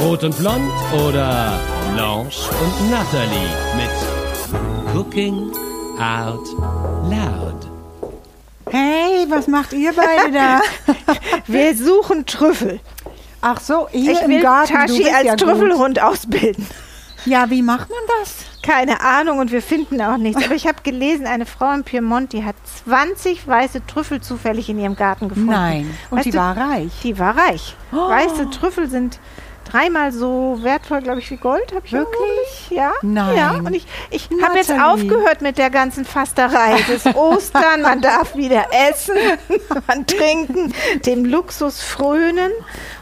[0.00, 0.70] Rot und Blond
[1.06, 1.58] oder
[1.94, 5.50] Blanche und Natalie mit Cooking
[5.98, 6.46] Out
[7.08, 7.68] Loud.
[8.70, 10.60] Hey, was macht ihr beide da?
[11.46, 12.80] Wir suchen Trüffel.
[13.40, 14.72] Ach so, hier Ich im will Garten.
[14.72, 15.40] Tashi als ja gut.
[15.40, 16.66] Trüffelhund ausbilden.
[17.26, 18.34] Ja, wie macht man das?
[18.62, 20.44] Keine Ahnung und wir finden auch nichts.
[20.44, 24.78] Aber ich habe gelesen, eine Frau in Piemont, die hat 20 weiße Trüffel zufällig in
[24.78, 25.50] ihrem Garten gefunden.
[25.50, 25.96] Nein.
[26.10, 26.92] Und Weißt die du, war reich.
[27.02, 27.74] Die war reich.
[27.92, 27.96] Oh.
[27.96, 29.18] Weiße Trüffel sind
[29.70, 31.72] dreimal so wertvoll, glaube ich, wie Gold.
[31.74, 32.70] Hab ich Wirklich?
[32.70, 32.92] Ja.
[33.02, 33.36] Nein.
[33.36, 36.76] Ja, und ich, ich habe jetzt aufgehört mit der ganzen Fasterei.
[36.80, 39.16] Es ist Ostern, man darf wieder essen,
[39.86, 40.74] man trinken,
[41.06, 42.52] dem Luxus frönen.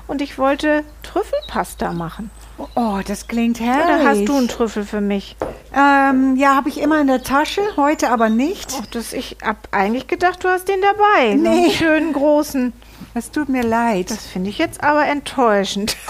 [0.06, 2.30] Und ich wollte Trüffelpasta machen.
[2.74, 3.84] Oh, das klingt herrlich.
[3.84, 5.36] Oder hast du einen Trüffel für mich?
[5.74, 8.74] Ähm, ja, habe ich immer in der Tasche, heute aber nicht.
[8.80, 11.36] Ach, das, ich habe eigentlich gedacht, du hast den dabei.
[11.38, 11.70] So einen Nee.
[11.70, 12.72] schönen großen.
[13.14, 14.10] Es tut mir leid.
[14.10, 15.96] Das finde ich jetzt aber enttäuschend.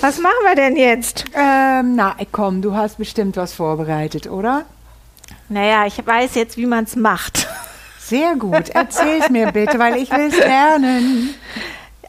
[0.00, 1.24] Was machen wir denn jetzt?
[1.34, 4.64] Ähm, na, komm, du hast bestimmt was vorbereitet, oder?
[5.48, 7.48] Naja, ich weiß jetzt, wie man es macht.
[7.98, 8.68] Sehr gut.
[8.68, 11.34] Erzähl's mir bitte, weil ich will es lernen.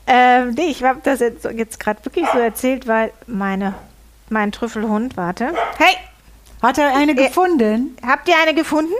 [0.07, 3.73] Ähm, nee, ich habe das jetzt, jetzt gerade wirklich so erzählt, weil meine,
[4.29, 5.53] mein Trüffelhund, warte.
[5.77, 5.95] Hey,
[6.61, 7.95] Hat er eine Äh, gefunden?
[8.05, 8.93] habt ihr eine gefunden?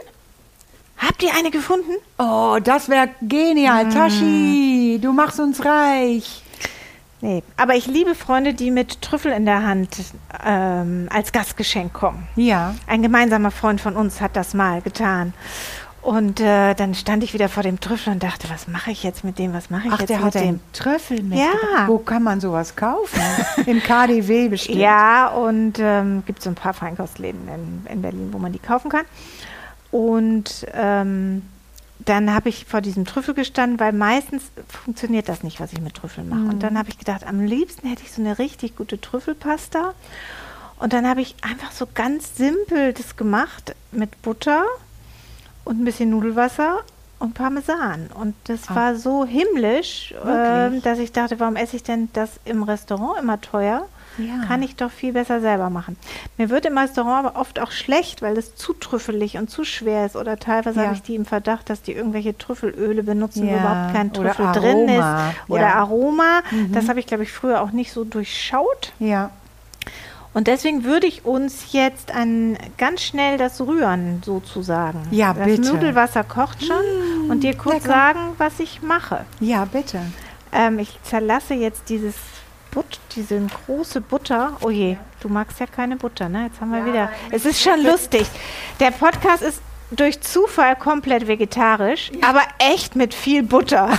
[0.97, 1.91] Habt ihr eine gefunden?
[2.17, 3.85] Oh, das wäre genial.
[3.85, 3.89] Mm.
[3.91, 6.43] Tashi, du machst uns reich.
[7.21, 9.89] Nee, aber ich liebe Freunde, die mit Trüffel in der Hand
[10.45, 12.27] ähm, als Gastgeschenk kommen.
[12.35, 12.75] Ja.
[12.85, 15.33] Ein gemeinsamer Freund von uns hat das mal getan.
[16.07, 19.25] Und äh, dann stand ich wieder vor dem Trüffel und dachte, was mache ich jetzt
[19.25, 19.53] mit dem?
[19.53, 20.41] Was mache ich Ach, jetzt der mit hat dem?
[20.41, 21.37] den Trüffel mit.
[21.37, 21.85] Ja.
[21.87, 23.19] Wo kann man sowas kaufen?
[23.65, 24.77] Im KDW bestimmt.
[24.77, 28.89] Ja, und ähm, gibt so ein paar Feinkostläden in, in Berlin, wo man die kaufen
[28.89, 29.03] kann.
[29.91, 31.41] Und ähm,
[31.99, 34.43] dann habe ich vor diesem Trüffel gestanden, weil meistens
[34.85, 36.43] funktioniert das nicht, was ich mit Trüffeln mache.
[36.43, 39.93] Und dann habe ich gedacht, am liebsten hätte ich so eine richtig gute Trüffelpasta.
[40.79, 44.63] Und dann habe ich einfach so ganz simpel das gemacht mit Butter
[45.67, 46.79] und ein bisschen Nudelwasser
[47.19, 48.07] und Parmesan.
[48.13, 48.75] Und das Ah.
[48.75, 53.39] war so himmlisch, ähm, dass ich dachte, warum esse ich denn das im Restaurant immer
[53.41, 53.85] teuer?
[54.19, 54.45] Ja.
[54.47, 55.95] Kann ich doch viel besser selber machen.
[56.37, 60.07] Mir wird im Restaurant aber oft auch schlecht, weil es zu trüffelig und zu schwer
[60.07, 60.15] ist.
[60.15, 60.85] Oder teilweise Ja.
[60.85, 64.45] habe ich die im Verdacht, dass die irgendwelche Trüffelöle benutzen, wo Ja, überhaupt kein Trüffel
[64.53, 65.35] drin Aroma, ist.
[65.49, 65.67] Oder ja.
[65.75, 65.81] Mhm.
[65.81, 66.39] Aroma.
[66.71, 68.91] Das habe ich, glaube ich, früher auch nicht so durchschaut.
[68.97, 69.29] Ja.
[70.37, 75.01] Und deswegen würde ich uns jetzt ein, ganz schnell das rühren, sozusagen.
[75.09, 75.73] Ja, das bitte.
[75.73, 77.31] Nudelwasser kocht schon.
[77.31, 77.87] und dir kurz lecker.
[77.87, 79.25] sagen, was ich mache.
[79.39, 79.99] Ja, bitte.
[80.51, 82.13] Ähm, ich zerlasse jetzt dieses
[82.69, 84.57] But, diese große Butter.
[84.61, 86.43] Oh je, du magst ja keine Butter, ne?
[86.43, 87.09] Jetzt haben wir wieder.
[87.31, 88.27] Es ist schon lustig.
[88.79, 89.59] Der Podcast ist
[89.91, 93.89] durch Zufall komplett vegetarisch, aber echt mit viel Butter.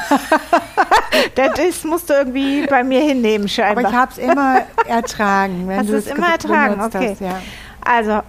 [1.34, 3.90] das ist, musst du irgendwie bei mir hinnehmen, Aber scheinbar.
[3.90, 5.66] ich habe es immer ertragen.
[5.68, 6.80] Wenn Hast du es immer ge- ertragen?
[6.82, 7.10] Okay.
[7.12, 7.40] Hast, ja.
[7.84, 8.20] Also,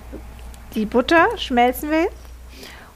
[0.75, 2.07] die Butter schmelzen will.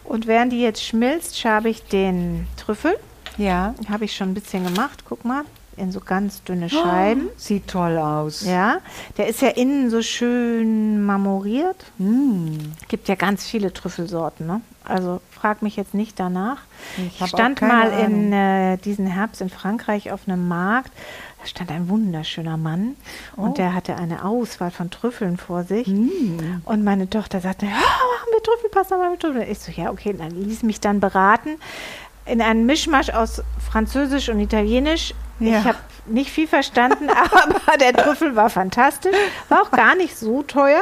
[0.06, 2.98] Und während die jetzt schmilzt, schabe ich den Trüffel.
[3.38, 3.74] ja.
[3.90, 5.04] Habe ich schon ein bisschen gemacht.
[5.08, 5.44] Guck mal,
[5.78, 7.30] in so ganz dünne Scheiben.
[7.38, 8.46] Sieht toll aus.
[8.46, 8.78] Ja,
[9.18, 11.86] der ist ja innen so schön marmoriert.
[11.98, 12.56] Mm.
[12.88, 14.62] Gibt ja ganz viele Trüffelsorten, ne?
[14.86, 16.58] Also frag mich jetzt nicht danach.
[16.98, 18.06] Ich Ich, stand mal Ahnung.
[18.06, 20.92] in äh, diesen Herbst in Frankreich auf einem Markt.
[21.42, 22.96] Da stand ein wunderschöner Mann
[23.36, 23.42] Oh.
[23.44, 25.88] und der hatte eine Auswahl von Trüffeln vor sich.
[25.88, 26.62] Mm.
[26.66, 29.48] Und meine Tochter sagte, ja, machen wir Trüffelpasta, machen wir Trüffel.
[29.50, 31.52] Ich so, ja, okay, dann ließ mich dann beraten
[32.26, 35.14] in einen Mischmasch aus Französisch und Italienisch.
[35.40, 35.60] Ja.
[35.60, 39.16] Ich habe nicht viel verstanden, aber der Trüffel war fantastisch.
[39.50, 40.82] War auch gar nicht so teuer.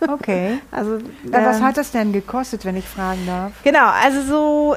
[0.00, 0.60] Okay.
[0.70, 1.00] Also, Äh,
[1.32, 3.52] was ähm, hat das denn gekostet, wenn ich fragen darf?
[3.62, 4.76] Genau, also so,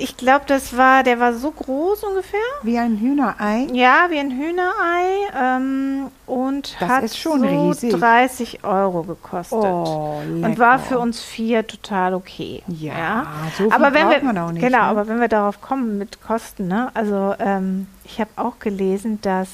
[0.00, 2.40] ich glaube, das war, der war so groß ungefähr.
[2.62, 3.66] Wie ein Hühnerei?
[3.72, 7.92] Ja, wie ein Hühnerei ähm, und Das hat so riesig.
[7.94, 9.58] 30 Euro gekostet.
[9.58, 12.62] Oh, und war für uns vier total okay.
[12.68, 13.26] Ja,
[13.56, 14.84] so viel aber wenn wir, man auch nicht, Genau, ne?
[14.84, 16.90] aber wenn wir darauf kommen mit Kosten, ne?
[16.92, 19.48] Also ähm, ich habe auch gelesen, dass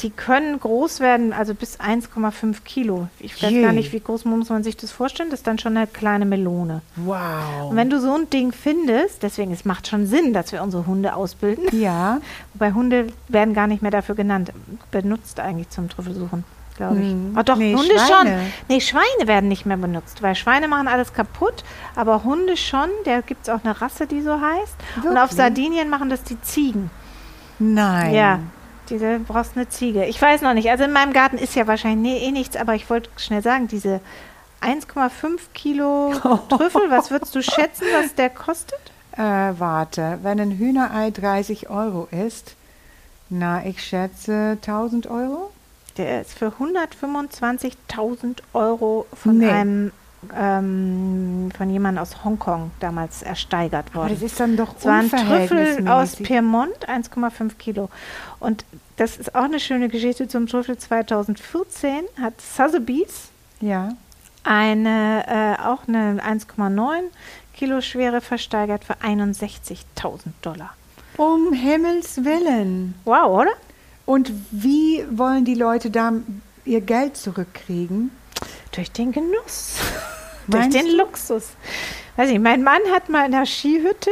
[0.00, 3.08] die können groß werden, also bis 1,5 Kilo.
[3.20, 3.62] Ich weiß Je.
[3.62, 5.30] gar nicht, wie groß muss man sich das vorstellen.
[5.30, 6.80] Das ist dann schon eine kleine Melone.
[6.96, 7.70] Wow.
[7.70, 10.86] Und wenn du so ein Ding findest, deswegen es macht schon Sinn, dass wir unsere
[10.86, 11.64] Hunde ausbilden.
[11.78, 12.20] ja,
[12.54, 14.52] Wobei Hunde werden gar nicht mehr dafür genannt,
[14.90, 16.44] benutzt eigentlich zum Trüffelsuchen.
[16.76, 17.10] glaube ich.
[17.10, 17.36] Hm.
[17.38, 18.06] Oh, doch, Nee, Hunde schon.
[18.26, 18.40] Schweine.
[18.68, 21.64] Nee, Schweine werden nicht mehr benutzt, weil Schweine machen alles kaputt,
[21.94, 22.88] aber Hunde schon.
[23.04, 24.74] Da gibt es auch eine Rasse, die so heißt.
[25.04, 25.36] Und auf Wirklich?
[25.36, 26.90] Sardinien machen das die Ziegen.
[27.58, 28.14] Nein.
[28.14, 28.38] Ja,
[28.88, 30.04] diese brauchst eine Ziege.
[30.06, 30.70] Ich weiß noch nicht.
[30.70, 33.68] Also in meinem Garten ist ja wahrscheinlich nee, eh nichts, aber ich wollte schnell sagen,
[33.68, 34.00] diese
[34.60, 36.12] 1,5 Kilo
[36.48, 38.78] Trüffel, was würdest du schätzen, was der kostet?
[39.16, 39.18] Äh,
[39.58, 42.54] warte, wenn ein Hühnerei 30 Euro ist,
[43.28, 45.50] na, ich schätze 1000 Euro?
[45.96, 49.48] Der ist für 125.000 Euro von Nee.
[49.48, 49.92] einem
[50.36, 54.14] ähm, von jemandem aus Hongkong damals ersteigert Aber worden.
[54.14, 56.16] das ist dann doch Es war ein Trüffel aus.
[56.16, 57.88] Piemont, 1,5 Kilo.
[58.40, 58.64] Und
[58.96, 60.76] das ist auch eine schöne Geschichte zum Trüffel.
[60.78, 63.28] 2014 hat Sotheby's
[63.60, 63.90] Ja.
[64.44, 65.24] eine,
[65.58, 67.04] äh, auch eine 1,9
[67.54, 70.74] Kilo schwere versteigert für 61.000 Dollar.
[71.16, 72.94] Um Himmels Willen.
[73.04, 73.52] Wow, oder?
[74.06, 76.12] Und wie wollen die Leute da
[76.64, 78.10] ihr Geld zurückkriegen?
[78.72, 79.76] Durch den Genuss.
[80.48, 80.96] Durch den du?
[80.96, 81.50] Luxus.
[82.16, 84.10] Weiß ich, mein Mann hat mal in der Skihütte,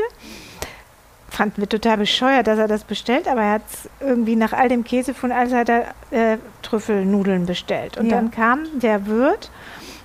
[1.29, 3.63] fanden wir total bescheuert, dass er das bestellt, aber er hat
[4.01, 7.99] irgendwie nach all dem Käse von alles hat er äh, Trüffelnudeln bestellt.
[7.99, 8.17] Und Ja.
[8.17, 9.51] dann kam der Wirt,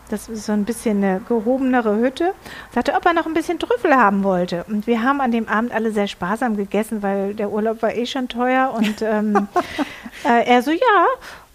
[0.09, 2.33] das ist so ein bisschen eine gehobenere Hütte,
[2.73, 4.63] sagte, ob er noch ein bisschen Trüffel haben wollte.
[4.67, 8.05] Und wir haben an dem Abend alle sehr sparsam gegessen, weil der Urlaub war eh
[8.05, 8.73] schon teuer.
[8.75, 9.47] Und ähm,
[10.25, 11.05] äh, er so, ja,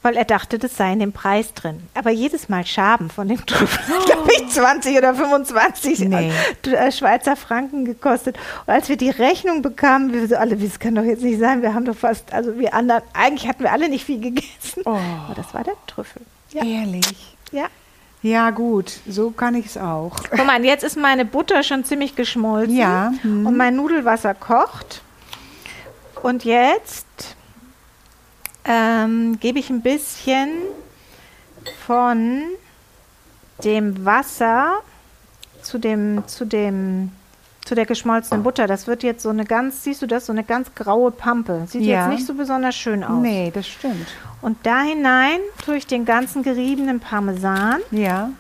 [0.03, 1.83] weil er dachte, das sei in dem Preis drin.
[1.95, 6.33] Aber jedes Mal Schaben von dem Trüffel, glaube ich, 20 oder 25 Nee.
[6.67, 8.39] äh, Schweizer Franken gekostet.
[8.67, 11.63] Und als wir die Rechnung bekamen, wir so alle, das kann doch jetzt nicht sein,
[11.63, 14.83] wir haben doch fast, also wir anderen, eigentlich hatten wir alle nicht viel gegessen.
[14.85, 14.91] Oh.
[15.27, 16.23] Aber das war der Trüffel.
[16.51, 16.65] Ja.
[16.65, 17.37] Ehrlich.
[17.53, 17.67] ja.
[18.23, 20.15] Ja, gut, so kann ich es auch.
[20.31, 22.77] Guck mal, jetzt ist meine Butter schon ziemlich geschmolzen.
[22.77, 23.47] Ja, hm.
[23.47, 25.01] Und mein Nudelwasser kocht.
[26.23, 27.07] Und jetzt
[28.65, 30.49] ähm, gebe ich ein bisschen
[31.87, 32.43] von
[33.65, 34.79] dem Wasser
[35.63, 37.13] zu dem, zu dem,
[37.65, 38.67] zu der geschmolzenen Butter.
[38.67, 41.65] Das wird jetzt so eine ganz, siehst du das, so eine ganz graue Pampe.
[41.69, 42.07] Sieht Ja.
[42.09, 43.21] jetzt nicht so besonders schön aus.
[43.21, 44.07] Nee, das stimmt.
[44.41, 47.81] Und da hinein tue ich den ganzen geriebenen Parmesan.
[47.91, 48.31] Ja.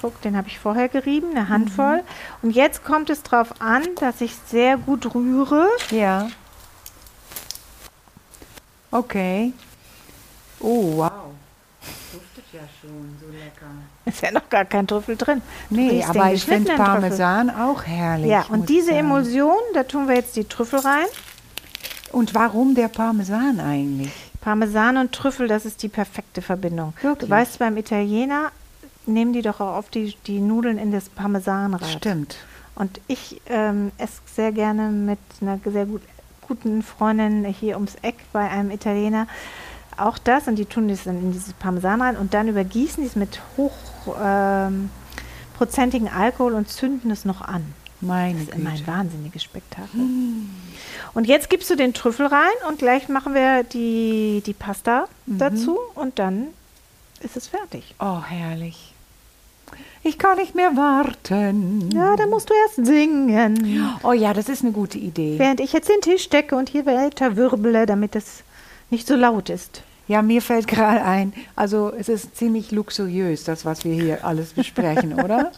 [0.00, 2.02] Guck, den habe ich vorher gerieben, eine Handvoll.
[2.42, 5.66] Und jetzt kommt es darauf an, dass ich sehr gut rühre.
[5.90, 6.28] Ja.
[8.92, 9.52] Okay.
[10.60, 11.10] Oh, wow.
[12.12, 13.66] Duftet ja schon so lecker.
[14.04, 15.40] Ist ja noch gar kein Trüffel drin.
[15.70, 18.30] Nee, aber ich finde Parmesan auch herrlich.
[18.30, 18.98] Ja, und diese sagen.
[18.98, 21.06] Emulsion, da tun wir jetzt die Trüffel rein.
[22.12, 24.12] Und warum der Parmesan eigentlich?
[24.42, 26.92] Parmesan und Trüffel, das ist die perfekte Verbindung.
[27.00, 27.28] Wirklich?
[27.28, 28.52] Du weißt, beim Italiener
[29.06, 31.88] nehmen die doch auch oft die, die Nudeln in das Parmesanrad.
[31.88, 32.36] Stimmt.
[32.74, 36.02] Und ich ähm, esse sehr gerne mit einer sehr gut,
[36.52, 39.26] guten Freundin hier ums Eck bei einem Italiener
[39.96, 43.08] auch das und die tun das dann in dieses Parmesan rein und dann übergießen die
[43.08, 47.64] es mit hochprozentigen ähm, Alkohol und zünden es noch an.
[48.02, 50.00] Meine Das ist immer ein wahnsinniges Spektakel.
[51.14, 55.78] Und jetzt gibst du den Trüffel rein und gleich machen wir die, die Pasta dazu
[55.94, 56.48] und dann
[57.20, 57.94] ist es fertig.
[57.98, 58.91] Oh, herrlich.
[60.02, 61.90] Ich kann nicht mehr warten.
[61.94, 63.94] Ja, dann musst du erst singen.
[64.02, 65.38] Oh ja, das ist eine gute Idee.
[65.38, 68.42] Während ich jetzt den Tisch decke und hier weiter wirbele, damit es
[68.90, 69.82] nicht so laut ist.
[70.08, 74.52] Ja, mir fällt gerade ein, also es ist ziemlich luxuriös, das, was wir hier alles
[74.52, 75.52] besprechen, oder?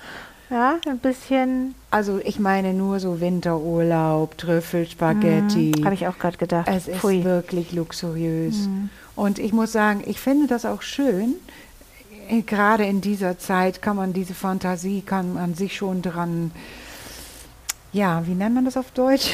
[0.51, 5.73] Ja, ein bisschen, Also ich meine nur so Winterurlaub, Trüffel, Spaghetti.
[5.83, 6.69] habe ich auch gerade gedacht.
[6.71, 7.25] Es ist Pfui.
[7.25, 8.69] wirklich luxuriös.
[9.17, 11.35] Und ich muss sagen, ich finde das auch schön.
[12.29, 16.51] Äh, Gerade in dieser Zeit kann man diese Fantasie, kann man sich schon dran,
[17.93, 19.31] ja, wie nennt man das auf Deutsch?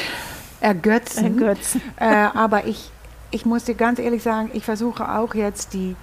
[0.59, 1.25] Ergötzen.
[1.25, 1.81] Ergötzen.
[1.97, 2.91] Äh, aber ich,
[3.31, 5.95] ich muss dir ganz ehrlich sagen, ich versuche auch jetzt die,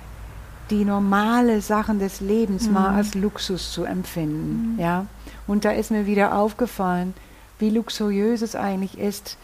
[0.70, 4.78] die normale Sachen des Lebens mal als Luxus zu empfinden.
[4.78, 5.06] Ja?
[5.46, 7.14] Und da ist mir wieder aufgefallen,
[7.58, 9.36] wie luxuriös es eigentlich ist,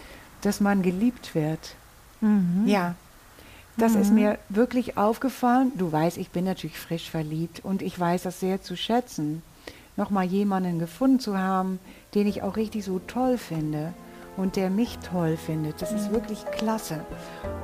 [0.43, 1.75] dass man geliebt wird.
[2.21, 2.65] Mhm.
[2.67, 2.95] Ja,
[3.77, 5.73] das ist mir wirklich aufgefallen.
[5.77, 9.43] Du weißt, ich bin natürlich frisch verliebt und ich weiß das sehr zu schätzen,
[9.97, 11.81] nochmal jemanden gefunden zu haben,
[12.15, 13.93] den ich auch richtig so toll finde
[14.37, 15.81] und der mich toll findet.
[15.81, 17.01] Das ist wirklich klasse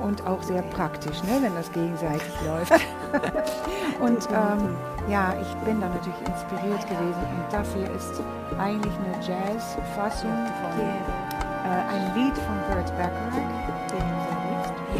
[0.01, 2.71] und auch sehr praktisch, ne, wenn das gegenseitig läuft.
[4.01, 4.75] und ähm,
[5.09, 8.21] ja, ich bin da natürlich inspiriert gewesen und das hier ist
[8.57, 13.80] eigentlich eine Jazz-Fassung von äh, ein Lied von Burt Bacharach.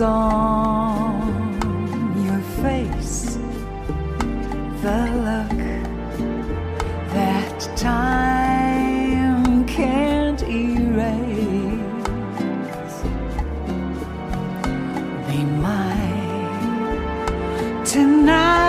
[0.00, 1.20] On
[2.24, 3.38] your face,
[4.82, 5.58] the look
[7.14, 11.04] that time can't erase.
[15.28, 16.24] Be mine
[17.84, 18.64] tonight.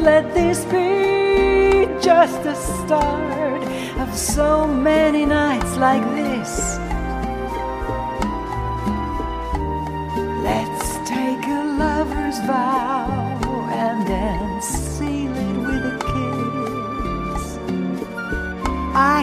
[0.00, 3.62] Let this be just the start
[3.98, 6.78] of so many nights like this.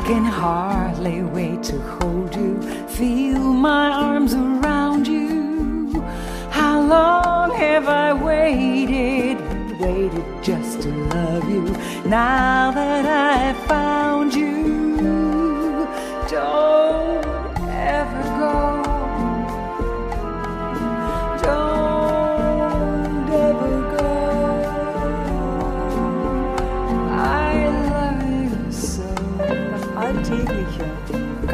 [0.05, 6.01] Can hardly wait to hold you, feel my arms around you.
[6.49, 9.37] How long have I waited,
[9.79, 11.63] waited just to love you?
[12.09, 14.10] Now that I've found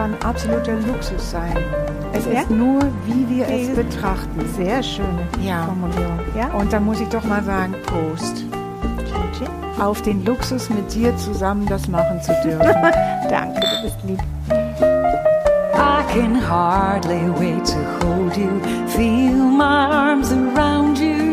[0.07, 1.55] kann absoluter Luxus sein.
[2.13, 2.41] Es Ja?
[2.41, 4.45] ist nur, wie wir es betrachten.
[4.55, 5.63] Sehr schöne Ja.
[5.65, 6.19] Formulierung.
[6.35, 6.47] Ja?
[6.57, 8.43] Und da muss ich doch mal sagen, Prost.
[9.79, 12.59] Auf den Luxus, mit dir zusammen das machen zu dürfen.
[13.29, 14.19] Danke, du bist lieb.
[14.49, 21.26] I can hardly wait to hold you, feel my arms around you.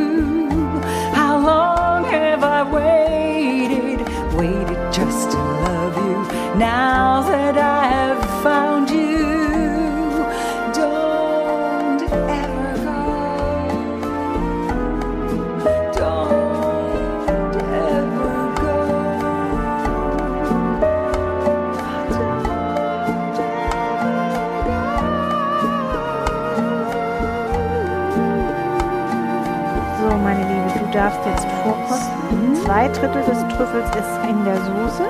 [33.91, 35.05] Trüffels ist in der Soße.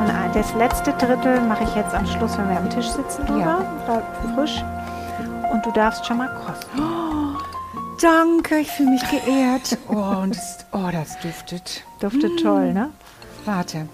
[0.00, 3.26] Und ein- das letzte Drittel mache ich jetzt am Schluss, wenn wir am Tisch sitzen,
[3.26, 3.64] drüber.
[3.86, 4.02] Da-
[4.34, 4.62] Frisch.
[5.52, 7.36] Und du darfst schon mal kosten.
[8.00, 9.76] Danke, ich fühle mich geehrt.
[9.88, 11.82] Oh, und es, oh, das duftet.
[12.00, 12.90] Duftet toll, ne?
[13.44, 13.88] Warte.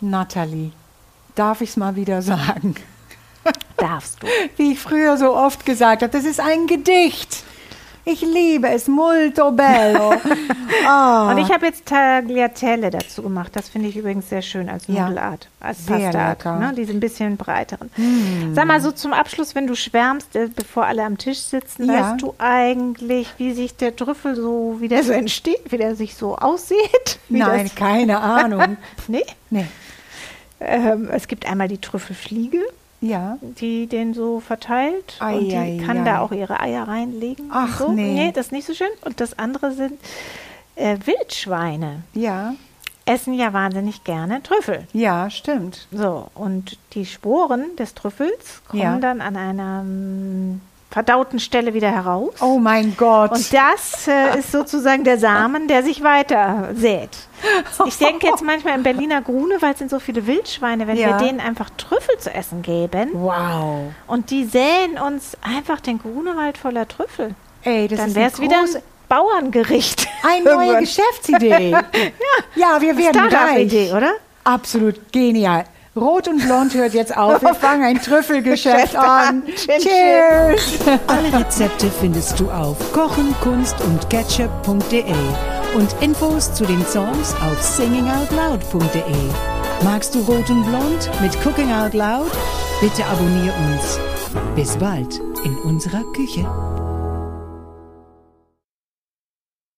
[0.00, 0.72] Natalie,
[1.34, 2.74] darf ich es mal wieder sagen?
[3.78, 4.26] Darfst du.
[4.56, 7.42] Wie ich früher so oft gesagt habe, das ist ein Gedicht.
[8.08, 10.14] Ich liebe es, molto bello.
[10.88, 13.50] Ah, Und ich habe jetzt Tagliatelle dazu gemacht.
[13.56, 15.04] Das finde ich übrigens sehr schön als Ja.
[15.08, 16.60] Nudelart, als Sehr Pastaart.
[16.60, 16.72] Ne?
[16.76, 17.90] Diese ein bisschen breiteren.
[18.52, 22.12] Sag mal so zum Abschluss, wenn du schwärmst, äh, bevor alle am Tisch sitzen, Ja.
[22.12, 26.14] weißt du eigentlich, wie sich der Trüffel so, wie der so entsteht, wie der sich
[26.14, 27.18] so aussieht?
[27.28, 28.76] Nein, keine Ahnung.
[29.08, 29.24] nee?
[29.50, 29.66] Nee.
[30.60, 32.60] Ähm, es gibt einmal die Trüffelfliege,
[33.00, 33.38] Ja.
[33.42, 35.16] die den so verteilt.
[35.20, 36.04] Ei, und die ei, kann ei.
[36.04, 37.50] da auch ihre Eier reinlegen.
[37.52, 37.92] Ach, so.
[37.92, 38.14] nee.
[38.14, 38.88] Nee, das ist nicht so schön.
[39.04, 40.00] Und das andere sind
[40.76, 42.02] äh, Wildschweine.
[42.14, 42.54] Ja.
[43.04, 44.86] Essen ja wahnsinnig gerne Trüffel.
[44.92, 45.86] Ja, stimmt.
[45.92, 48.98] So, und die Sporen des Trüffels kommen Ja.
[48.98, 50.60] dann an einer mm,
[50.96, 52.32] verdauten Stelle wieder heraus.
[52.40, 53.30] Oh mein Gott.
[53.32, 57.10] Und das äh, ist sozusagen der Samen, der sich weiter sät.
[57.84, 61.08] Ich denke jetzt manchmal in Berliner Grune, weil es sind so viele Wildschweine, wenn Ja.
[61.20, 63.92] wir denen einfach Trüffel zu essen geben wow.
[64.06, 68.56] und die säen uns einfach den Grunewald voller Trüffel, Ey, das dann wäre es wieder
[68.60, 70.08] ein Bauerngericht.
[70.22, 70.80] eine neue.
[70.80, 71.70] Geschäftsidee.
[71.72, 71.82] ja.
[72.54, 73.92] ja, wir werden reich.
[73.92, 74.12] oder?
[74.44, 75.66] Absolut genial.
[75.96, 77.40] Rot und Blond hört jetzt auf.
[77.40, 79.42] Wir fangen ein Trüffelgeschäft an.
[79.56, 80.78] Cheers.
[81.06, 85.04] Alle Rezepte findest du auf kochen, kunst und ketchup.de
[85.74, 89.02] und Infos zu den Songs auf singingoutloud.de.
[89.84, 92.30] Magst du Rot und Blond mit Cooking Out Loud?
[92.80, 93.98] Bitte abonnier uns.
[94.54, 96.46] Bis bald in unserer Küche.